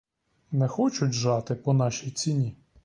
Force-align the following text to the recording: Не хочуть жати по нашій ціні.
Не 0.51 0.67
хочуть 0.67 1.13
жати 1.13 1.55
по 1.55 1.73
нашій 1.73 2.11
ціні. 2.11 2.55